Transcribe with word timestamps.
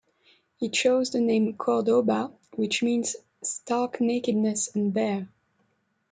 He 0.57 0.69
chose 0.69 1.11
the 1.11 1.21
name 1.21 1.53
Cordoba 1.53 2.31
which 2.55 2.81
means 2.81 3.15
"stark 3.43 4.01
nakedness 4.01 4.75
and 4.75 4.91
bare". 4.91 5.29